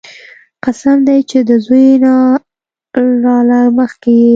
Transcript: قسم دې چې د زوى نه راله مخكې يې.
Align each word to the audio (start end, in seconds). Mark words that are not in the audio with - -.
قسم 0.63 0.97
دې 1.07 1.17
چې 1.29 1.39
د 1.49 1.51
زوى 1.65 1.85
نه 2.03 2.13
راله 3.25 3.59
مخكې 3.77 4.11
يې. 4.21 4.29